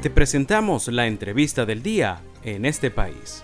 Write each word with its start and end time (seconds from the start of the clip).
Te 0.00 0.10
presentamos 0.10 0.86
la 0.86 1.08
entrevista 1.08 1.66
del 1.66 1.82
día 1.82 2.22
en 2.44 2.64
este 2.64 2.88
país. 2.88 3.42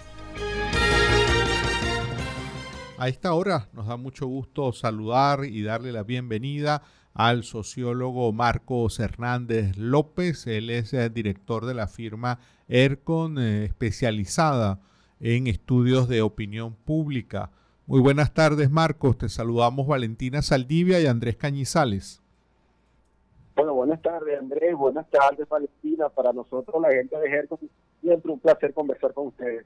A 2.97 3.09
esta 3.09 3.35
hora 3.35 3.69
nos 3.73 3.89
da 3.89 3.97
mucho 3.97 4.29
gusto 4.29 4.73
saludar 4.73 5.47
y 5.47 5.63
darle 5.63 5.91
la 5.91 6.05
bienvenida 6.05 6.85
al 7.13 7.43
sociólogo 7.43 8.33
Marcos 8.33 9.01
Hernández 9.01 9.77
López. 9.77 10.47
Él 10.47 10.71
es 10.71 10.93
el 10.93 11.01
eh, 11.01 11.11
director 11.11 11.67
de 11.67 11.75
la 11.75 11.89
firma 11.89 12.39
ERCON, 12.69 13.37
eh, 13.39 13.65
especializada 13.65 14.79
en 15.19 15.49
estudios 15.49 16.09
de 16.09 16.23
opinión 16.23 16.77
pública. 16.77 17.51
Muy 17.87 18.01
buenas 18.01 18.33
tardes, 18.33 18.71
Marcos. 18.71 19.19
Te 19.19 19.29
saludamos 19.29 19.89
Valentina 19.89 20.41
Saldivia 20.41 21.01
y 21.01 21.07
Andrés 21.07 21.35
Cañizales. 21.35 22.24
Bueno, 23.55 23.75
buenas 23.75 24.03
tardes, 24.03 24.39
Andrés. 24.39 24.75
Buenas 24.75 25.09
tardes, 25.11 25.49
Valentina. 25.49 26.09
Para 26.09 26.33
nosotros, 26.33 26.83
la 26.83 26.91
gente 26.91 27.17
de 27.17 27.31
ERCON, 27.31 27.59
siempre 28.01 28.33
un 28.33 28.41
placer 28.41 28.75
conversar 28.75 29.13
con 29.15 29.29
ustedes. 29.29 29.65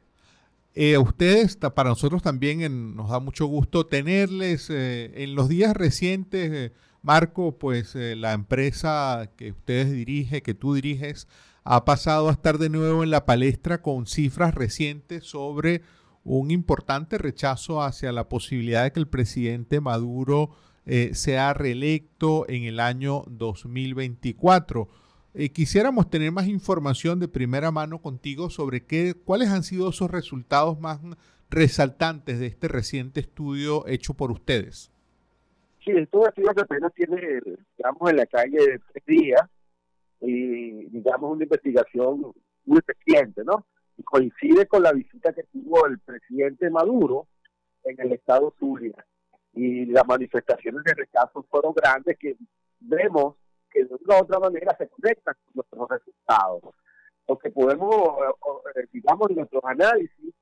Eh, 0.74 0.98
ustedes, 0.98 1.56
para 1.56 1.88
nosotros 1.88 2.22
también 2.22 2.94
nos 2.94 3.10
da 3.10 3.18
mucho 3.18 3.46
gusto 3.46 3.86
tenerles. 3.86 4.68
Eh, 4.70 5.24
en 5.24 5.34
los 5.34 5.48
días 5.48 5.74
recientes, 5.74 6.52
eh, 6.52 6.72
Marco, 7.02 7.58
pues 7.58 7.94
la 7.94 8.32
empresa 8.32 9.30
que 9.36 9.52
ustedes 9.52 9.90
dirigen, 9.90 10.42
que 10.42 10.54
tú 10.54 10.74
diriges, 10.74 11.26
ha 11.64 11.84
pasado 11.84 12.28
a 12.28 12.32
estar 12.32 12.58
de 12.58 12.68
nuevo 12.68 13.02
en 13.02 13.10
la 13.10 13.24
palestra 13.24 13.80
con 13.82 14.06
cifras 14.06 14.54
recientes 14.54 15.24
sobre 15.24 15.82
un 16.24 16.50
importante 16.50 17.18
rechazo 17.18 17.82
hacia 17.82 18.12
la 18.12 18.28
posibilidad 18.28 18.84
de 18.84 18.92
que 18.92 19.00
el 19.00 19.08
presidente 19.08 19.80
Maduro 19.80 20.50
eh, 20.88 21.14
sea 21.14 21.54
reelecto 21.54 22.48
en 22.48 22.64
el 22.64 22.80
año 22.80 23.22
2024. 23.28 24.88
Eh, 25.34 25.50
quisiéramos 25.50 26.10
tener 26.10 26.32
más 26.32 26.48
información 26.48 27.20
de 27.20 27.28
primera 27.28 27.70
mano 27.70 28.00
contigo 28.00 28.50
sobre 28.50 28.86
qué, 28.86 29.14
cuáles 29.14 29.50
han 29.50 29.62
sido 29.62 29.90
esos 29.90 30.10
resultados 30.10 30.80
más 30.80 31.00
resaltantes 31.50 32.40
de 32.40 32.46
este 32.46 32.68
reciente 32.68 33.20
estudio 33.20 33.86
hecho 33.86 34.14
por 34.14 34.30
ustedes. 34.32 34.90
Sí, 35.84 35.92
esto 35.92 36.26
estudio 36.26 36.54
que 36.54 36.62
apenas 36.62 36.92
tiene, 36.94 37.40
digamos, 37.76 38.10
en 38.10 38.16
la 38.16 38.26
calle 38.26 38.58
de 38.58 38.80
tres 38.92 39.06
días 39.06 39.42
y, 40.20 40.86
digamos, 40.86 41.32
una 41.32 41.44
investigación 41.44 42.32
muy 42.64 42.80
reciente, 42.86 43.44
¿no? 43.44 43.64
coincide 44.04 44.66
con 44.66 44.82
la 44.82 44.92
visita 44.92 45.32
que 45.32 45.42
tuvo 45.44 45.86
el 45.86 45.98
presidente 45.98 46.70
Maduro 46.70 47.26
en 47.84 48.00
el 48.00 48.12
estado 48.12 48.54
Zulia. 48.58 49.04
Y 49.58 49.86
las 49.86 50.06
manifestaciones 50.06 50.84
de 50.84 50.94
rechazo 50.94 51.44
fueron 51.50 51.74
grandes 51.74 52.16
que 52.16 52.36
vemos 52.78 53.34
que 53.68 53.84
de 53.84 53.92
una 53.92 54.18
u 54.18 54.22
otra 54.22 54.38
manera 54.38 54.76
se 54.78 54.88
conectan 54.88 55.34
con 55.34 55.52
nuestros 55.56 55.88
resultados. 55.88 56.76
Lo 57.26 57.36
que 57.36 57.50
podemos, 57.50 58.18
eh, 58.76 58.86
digamos, 58.92 59.30
en 59.30 59.36
nuestros 59.36 59.64
análisis 59.64 60.32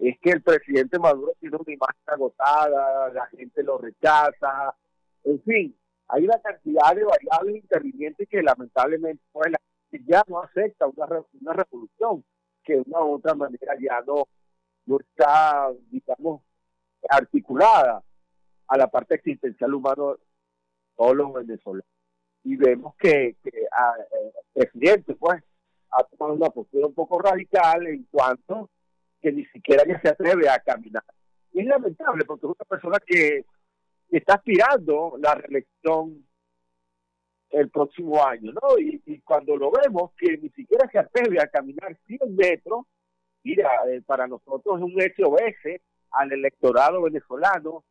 es 0.00 0.18
que 0.20 0.30
el 0.30 0.42
presidente 0.42 0.98
Maduro 0.98 1.32
tiene 1.38 1.56
una 1.56 1.72
imagen 1.72 2.02
agotada, 2.06 3.12
la 3.12 3.26
gente 3.28 3.62
lo 3.62 3.78
rechaza, 3.78 4.74
en 5.22 5.40
fin, 5.44 5.78
hay 6.08 6.24
una 6.24 6.40
cantidad 6.40 6.92
de 6.92 7.04
variables 7.04 7.62
intervinientes 7.62 8.28
que 8.28 8.42
lamentablemente 8.42 9.22
pues, 9.30 9.52
ya 10.08 10.24
no 10.26 10.42
acepta 10.42 10.88
una, 10.88 11.06
una 11.40 11.52
revolución 11.52 12.24
que 12.64 12.74
de 12.74 12.82
una 12.84 13.00
u 13.04 13.14
otra 13.14 13.36
manera 13.36 13.76
ya 13.80 14.02
no, 14.04 14.26
no 14.86 14.98
está, 14.98 15.70
digamos, 15.92 16.42
articulada 17.08 18.02
a 18.68 18.76
la 18.76 18.88
parte 18.88 19.16
existencial 19.16 19.74
humana 19.74 20.14
todos 20.96 21.16
los 21.16 21.32
venezolanos. 21.32 21.86
Y 22.44 22.56
vemos 22.56 22.94
que, 22.96 23.36
que 23.42 23.50
ah, 23.72 23.94
eh, 23.98 24.32
el 24.54 24.68
presidente, 24.68 25.14
pues, 25.14 25.42
ha 25.90 26.04
tomado 26.04 26.34
una 26.34 26.50
postura 26.50 26.86
un 26.86 26.94
poco 26.94 27.18
radical 27.18 27.86
en 27.86 28.04
cuanto 28.10 28.70
que 29.20 29.32
ni 29.32 29.44
siquiera 29.46 29.84
ya 29.86 30.00
se 30.00 30.08
atreve 30.08 30.48
a 30.48 30.58
caminar. 30.58 31.04
Y 31.52 31.60
es 31.60 31.66
lamentable 31.66 32.24
porque 32.24 32.46
es 32.46 32.52
una 32.52 32.64
persona 32.68 32.98
que 33.04 33.44
está 34.10 34.34
aspirando 34.34 35.16
la 35.18 35.34
reelección 35.34 36.26
el 37.50 37.70
próximo 37.70 38.24
año, 38.24 38.52
¿no? 38.52 38.78
Y, 38.78 39.20
cuando 39.20 39.56
lo 39.56 39.70
vemos 39.70 40.10
que 40.18 40.36
ni 40.36 40.50
siquiera 40.50 40.88
se 40.90 40.98
atreve 40.98 41.40
a 41.40 41.46
caminar 41.46 41.96
100 42.06 42.34
metros, 42.34 42.84
mira, 43.42 43.70
eh, 43.88 44.02
para 44.04 44.26
nosotros 44.26 44.76
es 44.76 44.82
un 44.82 45.00
SOS 45.00 45.80
al 46.10 46.32
electorado 46.32 47.02
venezolano 47.02 47.84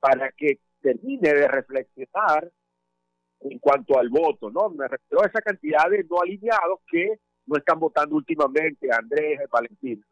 para 0.00 0.32
que 0.32 0.58
termine 0.80 1.32
de 1.32 1.46
reflexionar 1.46 2.50
en 3.40 3.58
cuanto 3.58 3.98
al 3.98 4.08
voto, 4.08 4.50
¿no? 4.50 4.70
Me 4.70 4.88
refiero 4.88 5.22
a 5.22 5.26
esa 5.26 5.40
cantidad 5.40 5.88
de 5.90 6.04
no 6.04 6.20
alineados 6.20 6.80
que 6.90 7.20
no 7.46 7.56
están 7.56 7.78
votando 7.78 8.16
últimamente, 8.16 8.88
Andrés, 8.92 9.40
Valentín. 9.50 10.04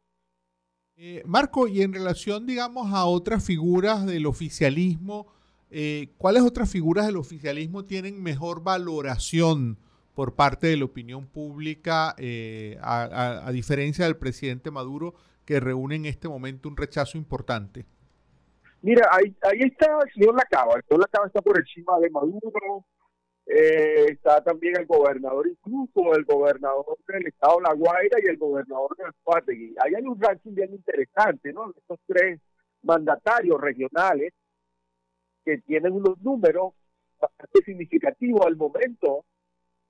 Eh, 0.96 1.22
Marco, 1.26 1.68
y 1.68 1.82
en 1.82 1.92
relación, 1.92 2.46
digamos, 2.46 2.92
a 2.92 3.04
otras 3.04 3.44
figuras 3.44 4.04
del 4.04 4.26
oficialismo, 4.26 5.32
eh, 5.70 6.08
¿cuáles 6.16 6.42
otras 6.42 6.70
figuras 6.70 7.06
del 7.06 7.16
oficialismo 7.16 7.84
tienen 7.84 8.20
mejor 8.22 8.62
valoración 8.62 9.78
por 10.14 10.34
parte 10.34 10.66
de 10.66 10.76
la 10.76 10.86
opinión 10.86 11.28
pública, 11.28 12.16
eh, 12.18 12.78
a, 12.82 13.48
diferencia 13.52 14.06
del 14.06 14.16
presidente 14.16 14.72
Maduro, 14.72 15.14
que 15.44 15.60
reúne 15.60 15.94
en 15.94 16.06
este 16.06 16.28
momento 16.28 16.68
un 16.68 16.76
rechazo 16.76 17.16
importante? 17.16 17.86
Mira, 18.82 19.08
ahí, 19.10 19.34
ahí 19.42 19.60
está 19.60 19.98
el 20.04 20.12
señor 20.12 20.34
Lacaba. 20.34 20.76
El 20.76 20.82
señor 20.84 21.00
Lacaba 21.00 21.26
está 21.26 21.42
por 21.42 21.58
encima 21.58 21.98
de 22.00 22.10
Maduro. 22.10 22.84
Eh, 23.50 24.06
está 24.10 24.42
también 24.44 24.76
el 24.78 24.84
gobernador, 24.84 25.48
incluso 25.48 26.14
el 26.14 26.24
gobernador 26.24 26.98
del 27.06 27.28
estado 27.28 27.60
La 27.60 27.72
Guaira 27.72 28.18
y 28.22 28.28
el 28.28 28.36
gobernador 28.36 28.94
de 28.96 29.04
Anzuategui. 29.04 29.74
Ahí 29.82 29.94
hay 29.94 30.02
un 30.02 30.20
ranking 30.20 30.54
bien 30.54 30.74
interesante, 30.74 31.50
¿no? 31.54 31.70
Estos 31.70 31.98
tres 32.06 32.40
mandatarios 32.82 33.58
regionales 33.58 34.34
que 35.44 35.58
tienen 35.58 35.94
unos 35.94 36.20
números 36.20 36.74
bastante 37.18 37.62
significativos 37.64 38.44
al 38.44 38.56
momento 38.56 39.24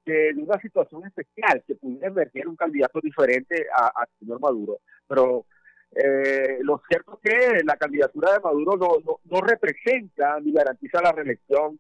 de 0.07 0.33
una 0.37 0.59
situación 0.61 1.05
especial 1.07 1.63
que 1.67 1.75
pudiera 1.75 2.07
emerger 2.07 2.47
un 2.47 2.57
candidato 2.57 3.01
diferente 3.03 3.67
al 3.75 4.09
señor 4.21 4.41
Maduro. 4.41 4.79
Pero 5.09 5.47
eh, 5.91 6.59
lo 6.63 6.81
cierto 6.89 7.08
que 7.29 7.63
la 7.65 7.77
candidatura 7.77 8.33
de 8.33 8.41
Maduro 8.41 8.77
no, 8.77 9.21
no, 9.25 9.41
representa 9.41 10.41
ni 10.41 10.53
garantiza 10.53 11.03
la 11.03 11.13
reelección 11.13 11.79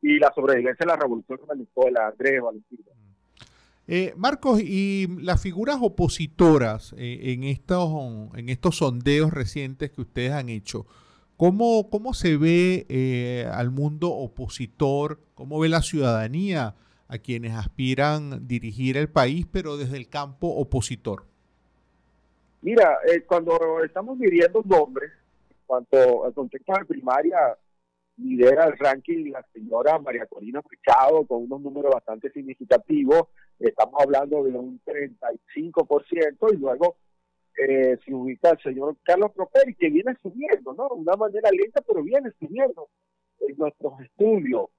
y 0.00 0.18
la 0.18 0.32
sobrevivencia 0.34 0.84
de 0.84 0.92
la 0.92 0.96
revolución 0.96 1.38
de 1.40 1.54
Venezuela, 1.54 2.08
Andrés 2.08 2.40
Valentina. 2.40 2.82
Eh, 3.88 4.12
Marcos, 4.16 4.60
y 4.60 5.06
las 5.20 5.42
figuras 5.42 5.78
opositoras 5.80 6.94
eh, 6.98 7.32
en, 7.32 7.44
estos, 7.44 7.90
en 8.36 8.48
estos 8.48 8.78
sondeos 8.78 9.32
recientes 9.32 9.90
que 9.90 10.00
ustedes 10.00 10.32
han 10.32 10.48
hecho, 10.48 10.86
¿Cómo, 11.36 11.90
cómo 11.90 12.14
se 12.14 12.38
ve 12.38 12.86
eh, 12.88 13.46
al 13.52 13.70
mundo 13.70 14.08
opositor? 14.10 15.20
¿Cómo 15.34 15.58
ve 15.58 15.68
la 15.68 15.82
ciudadanía 15.82 16.76
a 17.08 17.18
quienes 17.18 17.52
aspiran 17.52 18.48
dirigir 18.48 18.96
el 18.96 19.10
país, 19.10 19.46
pero 19.50 19.76
desde 19.76 19.98
el 19.98 20.08
campo 20.08 20.48
opositor? 20.48 21.26
Mira, 22.66 22.98
eh, 23.06 23.22
cuando 23.22 23.84
estamos 23.84 24.18
midiendo 24.18 24.60
nombres, 24.64 25.12
cuanto 25.66 26.24
al 26.24 26.34
contexto 26.34 26.72
de 26.72 26.84
primaria, 26.84 27.56
lidera 28.16 28.64
el 28.64 28.76
ranking 28.76 29.30
la 29.30 29.46
señora 29.52 30.00
María 30.00 30.26
Corina 30.26 30.60
Machado 30.60 31.24
con 31.26 31.44
unos 31.44 31.60
números 31.60 31.94
bastante 31.94 32.28
significativos. 32.32 33.28
Estamos 33.60 33.94
hablando 34.02 34.42
de 34.42 34.58
un 34.58 34.80
35% 34.84 36.54
y 36.54 36.56
luego 36.56 36.96
eh, 37.56 37.96
se 38.04 38.12
ubica 38.12 38.50
el 38.50 38.58
señor 38.58 38.96
Carlos 39.04 39.30
Properi, 39.30 39.76
que 39.76 39.88
viene 39.88 40.16
subiendo, 40.20 40.74
¿no? 40.74 40.88
De 40.88 40.94
una 41.02 41.14
manera 41.14 41.48
lenta, 41.52 41.80
pero 41.86 42.02
viene 42.02 42.32
subiendo 42.40 42.88
en 43.46 43.56
nuestros 43.58 44.00
estudios. 44.00 44.70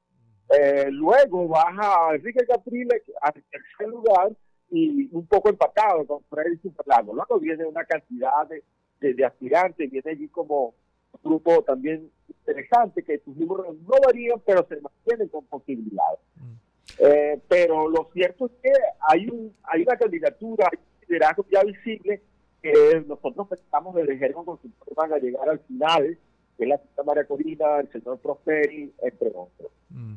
Eh, 0.60 0.88
luego 0.92 1.48
baja 1.48 2.14
Enrique 2.16 2.46
Capriles 2.46 3.02
al 3.22 3.42
tercer 3.50 3.88
lugar 3.88 4.36
y 4.70 5.10
un 5.12 5.26
poco 5.28 5.50
empatado 5.50 6.06
con 6.06 6.24
Freddy 6.30 6.58
Superlago. 6.58 7.14
Luego 7.14 7.40
viene 7.40 7.66
una 7.66 7.86
cantidad 7.86 8.48
de, 8.48 9.14
de, 9.14 9.26
aspirantes, 9.26 9.90
viene 9.90 10.12
allí 10.12 10.28
como 10.28 10.74
un 11.14 11.20
grupo 11.24 11.64
también 11.64 12.12
interesante, 12.28 13.04
que 13.04 13.20
sus 13.20 13.36
números 13.38 13.76
no 13.82 13.96
varían, 14.06 14.42
pero 14.46 14.66
se 14.68 14.80
mantienen 14.82 15.30
con 15.30 15.46
posibilidades. 15.46 16.20
Mm. 16.36 16.54
Eh, 17.00 17.42
pero 17.48 17.90
lo 17.90 18.10
cierto 18.14 18.48
es 18.48 18.52
que 18.64 18.72
hay, 19.08 19.28
un, 19.28 19.54
hay 19.64 19.84
una 19.84 19.98
candidatura, 19.98 20.70
hay 20.72 20.80
un 20.80 21.08
liderazgo 21.08 21.46
ya 21.52 21.64
visible 21.64 22.22
que 22.62 23.04
nosotros 23.08 23.48
pensamos 23.48 23.96
desde 23.96 24.18
Jerón 24.18 24.46
Consultor 24.46 24.96
van 24.96 25.14
a 25.14 25.18
llegar 25.18 25.48
al 25.48 25.60
final, 25.60 26.18
que 26.58 26.64
es 26.64 26.70
la 26.70 26.78
señora 26.78 27.04
María 27.06 27.26
Corina, 27.26 27.80
el 27.80 27.92
señor 27.92 28.20
Prosperi, 28.20 28.92
entre 29.02 29.30
otros. 29.30 29.72
Mm. 29.90 30.16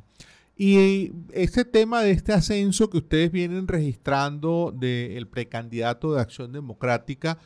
Y 0.63 1.13
este 1.33 1.65
tema 1.65 2.03
de 2.03 2.11
este 2.11 2.35
ascenso 2.35 2.91
que 2.91 2.99
ustedes 2.99 3.33
vienen 3.33 3.67
registrando 3.67 4.75
del 4.77 5.27
precandidato 5.27 6.13
de 6.13 6.21
Acción 6.21 6.53
Democrática, 6.53 7.39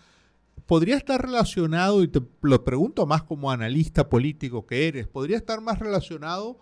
¿podría 0.67 0.97
estar 0.97 1.23
relacionado, 1.23 2.03
y 2.03 2.09
te 2.09 2.19
lo 2.43 2.65
pregunto 2.65 3.07
más 3.07 3.23
como 3.23 3.53
analista 3.53 4.09
político 4.09 4.67
que 4.67 4.89
eres, 4.89 5.07
¿podría 5.07 5.37
estar 5.37 5.61
más 5.61 5.79
relacionado 5.79 6.59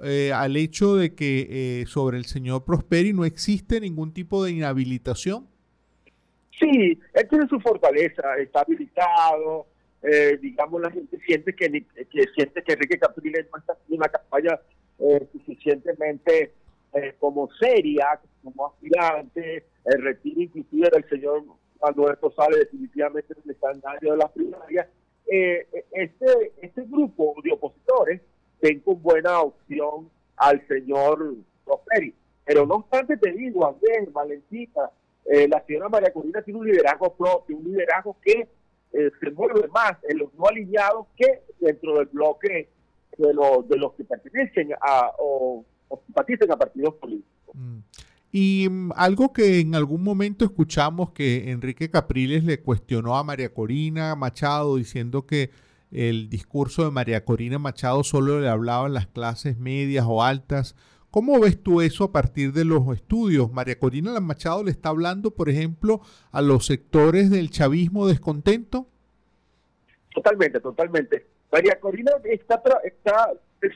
eh, 0.00 0.30
al 0.32 0.56
hecho 0.56 0.94
de 0.94 1.12
que 1.16 1.80
eh, 1.80 1.86
sobre 1.86 2.18
el 2.18 2.26
señor 2.26 2.64
Prosperi 2.64 3.12
no 3.12 3.24
existe 3.24 3.80
ningún 3.80 4.12
tipo 4.12 4.44
de 4.44 4.52
inhabilitación? 4.52 5.48
Sí, 6.56 7.00
él 7.14 7.28
tiene 7.28 7.48
su 7.48 7.58
fortaleza, 7.58 8.36
está 8.38 8.60
habilitado, 8.60 9.66
eh, 10.04 10.38
digamos 10.40 10.80
la 10.80 10.90
gente 10.92 11.18
siente 11.26 11.52
que, 11.52 11.68
que 11.68 12.24
siente 12.36 12.62
que 12.62 12.74
Enrique 12.74 12.96
Capriles 12.96 13.48
no 13.52 13.58
está 13.58 13.72
haciendo 13.72 13.96
una 13.96 14.08
campaña 14.08 14.60
suficientemente 15.66 16.52
como 17.18 17.48
seria, 17.60 18.18
como 18.42 18.68
aspirante, 18.68 19.64
el 19.84 20.02
retiro 20.02 20.40
inclusive 20.40 20.88
del 20.90 21.06
señor 21.10 21.44
Manuel 21.82 22.16
Rosales 22.22 22.60
definitivamente 22.60 23.34
en 23.34 23.80
nadie 23.84 24.10
de 24.10 24.16
las 24.16 24.30
primarias. 24.30 24.88
este, 25.26 26.52
este 26.62 26.82
grupo 26.84 27.34
de 27.44 27.52
opositores 27.52 28.22
tengo 28.60 28.94
buena 28.94 29.40
opción 29.40 30.08
al 30.36 30.66
señor 30.68 31.34
Prosperi. 31.64 32.14
Pero 32.44 32.64
no 32.64 32.76
obstante 32.76 33.16
te 33.16 33.32
digo, 33.32 33.66
Andrés, 33.66 34.10
Valentina, 34.12 34.90
eh, 35.26 35.48
la 35.48 35.62
señora 35.66 35.88
María 35.88 36.12
Corina 36.12 36.40
tiene 36.42 36.60
un 36.60 36.66
liderazgo 36.66 37.14
propio, 37.14 37.56
un 37.56 37.64
liderazgo 37.64 38.16
que 38.22 38.48
eh, 38.92 39.10
se 39.20 39.30
mueve 39.32 39.66
más 39.68 39.98
en 40.08 40.18
los 40.18 40.32
no 40.34 40.46
alineados 40.46 41.08
que 41.16 41.42
dentro 41.60 41.98
del 41.98 42.06
bloque 42.06 42.68
de, 43.18 43.34
los 43.34 43.68
de 43.68 43.76
los 43.76 43.92
que 43.94 44.04
pertenecen 44.04 44.70
a 44.80 45.10
o, 45.18 45.64
simpatizan 46.06 46.50
a 46.50 46.56
partidos 46.56 46.94
políticos. 46.94 47.54
Mm. 47.54 47.78
Y 48.32 48.68
mm, 48.68 48.92
algo 48.96 49.32
que 49.32 49.60
en 49.60 49.74
algún 49.74 50.02
momento 50.02 50.44
escuchamos 50.44 51.12
que 51.12 51.50
Enrique 51.50 51.90
Capriles 51.90 52.44
le 52.44 52.60
cuestionó 52.60 53.16
a 53.16 53.24
María 53.24 53.52
Corina 53.52 54.14
Machado 54.14 54.76
diciendo 54.76 55.26
que 55.26 55.50
el 55.90 56.28
discurso 56.28 56.84
de 56.84 56.90
María 56.90 57.24
Corina 57.24 57.58
Machado 57.58 58.04
solo 58.04 58.40
le 58.40 58.48
hablaba 58.48 58.86
a 58.86 58.90
las 58.90 59.06
clases 59.06 59.58
medias 59.58 60.04
o 60.06 60.22
altas. 60.22 60.74
¿Cómo 61.10 61.40
ves 61.40 61.62
tú 61.62 61.80
eso 61.80 62.04
a 62.04 62.12
partir 62.12 62.52
de 62.52 62.64
los 62.64 62.86
estudios? 62.94 63.50
María 63.50 63.78
Corina 63.78 64.18
Machado 64.20 64.64
le 64.64 64.70
está 64.70 64.90
hablando, 64.90 65.30
por 65.30 65.48
ejemplo, 65.48 66.02
a 66.30 66.42
los 66.42 66.66
sectores 66.66 67.30
del 67.30 67.50
chavismo 67.50 68.06
descontento. 68.06 68.86
Totalmente, 70.12 70.60
totalmente. 70.60 71.26
María 71.50 71.78
Corina 71.80 72.12
está, 72.24 72.62
está 72.84 73.32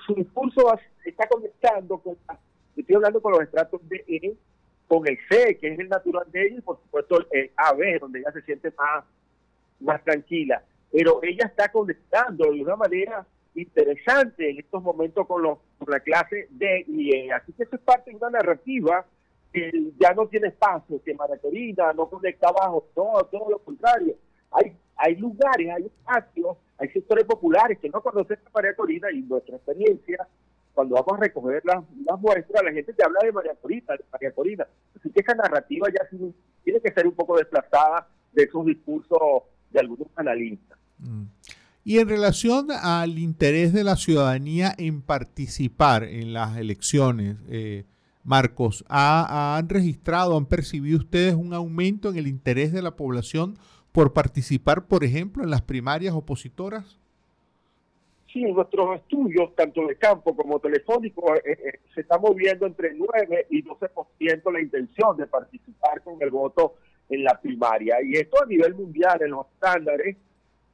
su 0.07 0.15
discurso 0.15 0.79
está 1.05 1.27
conectando 1.29 1.99
con, 1.99 2.17
estoy 2.77 2.97
hablando 2.97 3.21
con 3.21 3.33
los 3.33 3.43
estratos 3.43 3.81
de 3.89 4.05
E, 4.07 4.35
con 4.87 5.07
el 5.09 5.19
C, 5.29 5.57
que 5.59 5.73
es 5.73 5.79
el 5.79 5.89
natural 5.89 6.31
de 6.31 6.47
ella, 6.47 6.57
y 6.59 6.61
por 6.61 6.79
supuesto 6.79 7.19
el 7.31 7.51
AB, 7.57 8.01
donde 8.01 8.21
ella 8.21 8.33
se 8.33 8.43
siente 8.43 8.73
más, 8.77 9.05
más 9.81 10.03
tranquila 10.05 10.63
pero 10.91 11.21
ella 11.23 11.47
está 11.47 11.71
conectando 11.71 12.51
de 12.51 12.63
una 12.63 12.77
manera 12.77 13.27
interesante 13.55 14.51
en 14.51 14.59
estos 14.59 14.83
momentos 14.83 15.27
con, 15.27 15.43
los, 15.43 15.59
la 15.87 16.01
clase 16.01 16.49
de 16.51 16.85
y 16.87 17.15
e. 17.15 17.33
Así 17.33 17.53
que 17.53 17.65
eso 17.65 17.77
es 17.77 17.83
parte 17.83 18.11
de 18.11 18.17
una 18.17 18.31
narrativa 18.31 19.05
que 19.53 19.71
ya 19.99 20.15
no 20.15 20.27
tiene 20.27 20.49
espacio, 20.49 21.03
que 21.05 21.15
Maracorina 21.15 21.93
no 21.93 22.09
conecta 22.09 22.49
abajo, 22.49 22.89
todo, 22.95 23.25
todo 23.25 23.51
lo 23.51 23.59
contrario. 23.59 24.15
Hay, 24.53 24.77
hay 24.97 25.17
lugares, 25.17 25.71
hay 25.71 25.87
espacios, 25.87 26.57
hay 26.81 26.89
sectores 26.89 27.27
populares 27.27 27.79
que 27.79 27.91
no 27.91 28.01
conocen 28.03 28.39
a 28.47 28.51
María 28.55 28.75
Corina 28.75 29.13
y 29.13 29.21
nuestra 29.21 29.57
experiencia, 29.57 30.27
cuando 30.73 30.95
vamos 30.95 31.13
a 31.19 31.25
recoger 31.25 31.63
las, 31.65 31.85
muestras, 32.19 32.65
la 32.65 32.73
gente 32.73 32.95
te 32.95 33.05
habla 33.05 33.21
de 33.23 33.33
María 33.33 33.55
Corina, 33.61 33.95
de 33.97 34.05
María 34.11 34.33
Corina. 34.33 34.67
Así 34.99 35.11
que 35.11 35.21
esa 35.21 35.35
narrativa 35.35 35.89
ya 35.89 36.09
tiene 36.65 36.81
que 36.81 36.93
ser 36.93 37.07
un 37.07 37.13
poco 37.13 37.37
desplazada 37.37 38.09
de 38.33 38.45
esos 38.45 38.65
discursos 38.65 39.19
de 39.71 39.81
algunos 39.81 40.09
analistas. 40.17 40.79
Mm. 40.99 41.25
Y 41.85 41.99
en 41.99 42.09
relación 42.09 42.69
al 42.71 43.19
interés 43.19 43.75
de 43.75 43.85
la 43.85 43.97
ciudadanía 43.97 44.75
en 44.79 45.03
participar 45.03 46.05
en 46.05 46.33
las 46.33 46.57
elecciones, 46.57 47.37
eh, 47.49 47.85
Marcos, 48.23 48.85
¿han 48.89 49.69
registrado, 49.69 50.37
han 50.37 50.47
percibido 50.47 50.99
ustedes 50.99 51.35
un 51.35 51.53
aumento 51.53 52.11
en 52.11 52.17
el 52.17 52.27
interés 52.27 52.73
de 52.73 52.83
la 52.83 52.97
población 52.97 53.59
por 53.93 54.13
participar, 54.13 54.87
por 54.87 55.05
ejemplo, 55.05 55.43
en 55.43 55.51
las 55.51 55.63
primarias 55.63 56.15
opositoras? 56.15 56.99
Sí, 58.33 58.45
nuestros 58.45 58.97
estudios, 58.97 59.55
tanto 59.57 59.87
de 59.87 59.97
campo 59.97 60.37
como 60.37 60.61
telefónico, 60.61 61.35
eh, 61.35 61.41
eh, 61.45 61.81
se 61.95 62.03
está 62.03 62.17
moviendo 62.17 62.65
entre 62.65 62.95
9 62.95 63.47
y 63.51 63.63
12% 63.65 64.53
la 64.53 64.61
intención 64.61 65.17
de 65.17 65.27
participar 65.27 66.01
con 66.03 66.17
el 66.21 66.31
voto 66.31 66.77
en 67.09 67.25
la 67.25 67.41
primaria. 67.41 67.97
Y 68.03 68.15
esto 68.15 68.43
a 68.43 68.47
nivel 68.47 68.75
mundial, 68.75 69.21
en 69.23 69.33
los 69.33 69.47
estándares, 69.55 70.17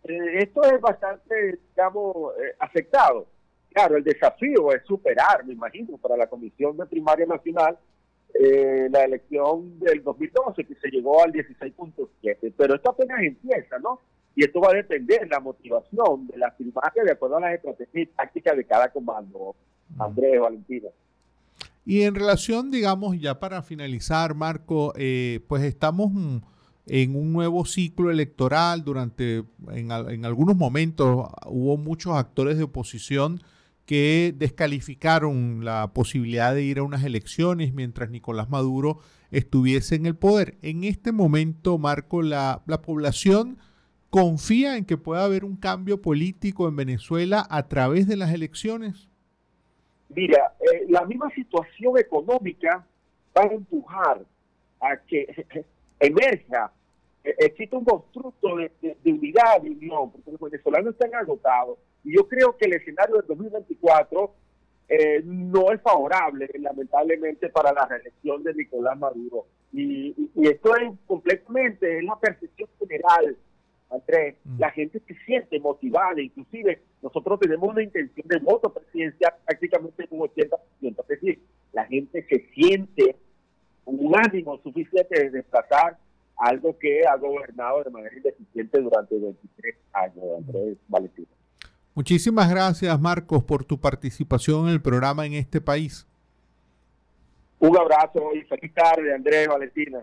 eh, 0.04 0.38
esto 0.38 0.62
es 0.64 0.80
bastante, 0.80 1.58
digamos, 1.70 2.34
eh, 2.38 2.54
afectado. 2.58 3.26
Claro, 3.72 3.96
el 3.96 4.04
desafío 4.04 4.72
es 4.72 4.84
superar, 4.84 5.44
me 5.44 5.54
imagino, 5.54 5.98
para 5.98 6.16
la 6.16 6.28
Comisión 6.28 6.76
de 6.76 6.86
Primaria 6.86 7.26
Nacional 7.26 7.78
eh, 8.34 8.88
la 8.90 9.04
elección 9.04 9.78
del 9.78 10.02
2012, 10.02 10.64
que 10.64 10.74
se 10.74 10.88
llegó 10.88 11.22
al 11.22 11.32
16.7. 11.32 12.52
Pero 12.56 12.74
esto 12.74 12.90
apenas 12.90 13.20
empieza, 13.22 13.78
¿no? 13.78 14.00
Y 14.34 14.44
esto 14.44 14.60
va 14.60 14.70
a 14.70 14.74
depender 14.74 15.20
de 15.20 15.26
la 15.28 15.40
motivación 15.40 16.26
de 16.26 16.36
la 16.36 16.54
primaria 16.54 17.04
de 17.04 17.12
acuerdo 17.12 17.38
a 17.38 17.40
las 17.40 17.54
estrategias 17.54 17.94
y 17.94 18.06
tácticas 18.06 18.56
de 18.56 18.64
cada 18.64 18.90
comando. 18.90 19.56
Andrés, 19.98 20.40
Valentina. 20.40 20.88
Y 21.86 22.02
en 22.02 22.14
relación, 22.14 22.70
digamos, 22.70 23.18
ya 23.18 23.38
para 23.38 23.62
finalizar, 23.62 24.34
Marco, 24.34 24.92
pues 24.92 25.62
estamos 25.62 26.12
mm, 26.12 26.38
en 26.86 27.16
un 27.16 27.32
nuevo 27.32 27.64
ciclo 27.64 28.10
electoral. 28.10 28.84
Durante, 28.84 29.44
en, 29.72 29.90
algunos 30.24 30.56
momentos 30.56 31.28
hubo 31.46 31.76
muchos 31.76 32.14
actores 32.14 32.56
de 32.56 32.64
oposición 32.64 33.42
que 33.86 34.34
descalificaron 34.36 35.64
la 35.64 35.92
posibilidad 35.94 36.54
de 36.54 36.62
ir 36.62 36.78
a 36.78 36.82
unas 36.82 37.04
elecciones 37.04 37.72
mientras 37.72 38.10
Nicolás 38.10 38.50
Maduro 38.50 38.98
estuviese 39.30 39.94
en 39.94 40.06
el 40.06 40.16
poder. 40.16 40.56
En 40.62 40.84
este 40.84 41.12
momento, 41.12 41.78
Marco, 41.78 42.22
la, 42.22 42.62
la 42.66 42.82
población 42.82 43.58
confía 44.10 44.76
en 44.76 44.84
que 44.84 44.96
pueda 44.96 45.24
haber 45.24 45.44
un 45.44 45.56
cambio 45.56 46.02
político 46.02 46.68
en 46.68 46.76
Venezuela 46.76 47.46
a 47.48 47.68
través 47.68 48.06
de 48.06 48.16
las 48.16 48.32
elecciones. 48.32 49.08
Mira, 50.08 50.54
eh, 50.60 50.86
la 50.88 51.04
misma 51.04 51.30
situación 51.30 51.98
económica 51.98 52.86
va 53.36 53.42
a 53.42 53.52
empujar 53.52 54.24
a 54.80 54.96
que 55.06 55.46
emerja 56.00 56.72
eh, 57.24 57.34
existe 57.38 57.76
un 57.76 57.84
constructo 57.84 58.56
de, 58.56 58.96
unidad, 59.04 59.60
de 59.60 59.70
unión, 59.70 60.10
porque 60.12 60.30
los 60.30 60.40
venezolanos 60.40 60.94
están 60.94 61.14
agotados. 61.14 61.78
Y 62.06 62.14
yo 62.14 62.28
creo 62.28 62.56
que 62.56 62.66
el 62.66 62.74
escenario 62.74 63.16
del 63.16 63.26
2024 63.26 64.34
eh, 64.88 65.22
no 65.24 65.72
es 65.72 65.80
favorable, 65.82 66.48
lamentablemente, 66.60 67.48
para 67.48 67.72
la 67.72 67.84
reelección 67.84 68.44
de 68.44 68.54
Nicolás 68.54 68.96
Maduro. 68.96 69.46
Y, 69.72 70.14
esto 70.40 70.76
es 70.76 70.92
completamente, 71.04 71.98
es 71.98 72.04
la 72.04 72.16
percepción 72.20 72.68
general, 72.78 73.36
Andrés. 73.90 74.36
Mm. 74.44 74.60
La 74.60 74.70
gente 74.70 75.02
se 75.04 75.14
siente 75.26 75.58
motivada, 75.58 76.20
inclusive 76.20 76.80
nosotros 77.02 77.40
tenemos 77.40 77.68
una 77.68 77.82
intención 77.82 78.28
de 78.28 78.38
voto 78.38 78.72
presidencial 78.72 79.34
prácticamente 79.44 80.06
un 80.10 80.20
80%. 80.20 80.58
Es 80.80 81.08
decir, 81.08 81.40
la 81.72 81.86
gente 81.86 82.24
se 82.28 82.48
siente 82.54 83.16
un 83.84 84.14
ánimo 84.16 84.58
suficiente 84.62 85.24
de 85.24 85.30
desplazar 85.30 85.98
algo 86.36 86.78
que 86.78 87.04
ha 87.04 87.16
gobernado 87.16 87.82
de 87.82 87.90
manera 87.90 88.16
ineficiente 88.16 88.80
durante 88.80 89.18
23 89.18 89.74
años, 89.92 90.24
Andrés 90.38 90.78
Valentín. 90.86 91.26
Muchísimas 91.96 92.50
gracias, 92.50 93.00
Marcos, 93.00 93.42
por 93.42 93.64
tu 93.64 93.80
participación 93.80 94.66
en 94.66 94.74
el 94.74 94.82
programa 94.82 95.24
en 95.24 95.32
este 95.32 95.62
país. 95.62 96.06
Un 97.58 97.74
abrazo 97.74 98.34
y 98.34 98.42
feliz 98.42 98.74
tarde, 98.74 99.14
Andrés 99.14 99.48
Valentina. 99.48 100.00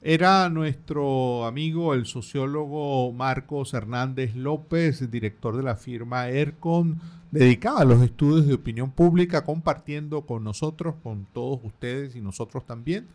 Era 0.00 0.48
nuestro 0.48 1.44
amigo 1.44 1.92
el 1.92 2.06
sociólogo 2.06 3.12
Marcos 3.12 3.74
Hernández 3.74 4.34
López, 4.34 5.10
director 5.10 5.58
de 5.58 5.62
la 5.62 5.76
firma 5.76 6.30
ERCON, 6.30 6.98
dedicada 7.30 7.80
a 7.80 7.84
los 7.84 8.00
estudios 8.00 8.46
de 8.46 8.54
opinión 8.54 8.90
pública, 8.90 9.44
compartiendo 9.44 10.22
con 10.22 10.42
nosotros, 10.42 10.94
con 11.02 11.26
todos 11.34 11.60
ustedes 11.62 12.16
y 12.16 12.22
nosotros 12.22 12.64
también, 12.64 13.08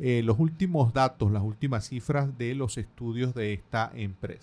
eh, 0.00 0.22
los 0.24 0.40
últimos 0.40 0.92
datos, 0.92 1.30
las 1.30 1.44
últimas 1.44 1.86
cifras 1.86 2.36
de 2.36 2.56
los 2.56 2.76
estudios 2.76 3.34
de 3.34 3.52
esta 3.52 3.92
empresa. 3.94 4.42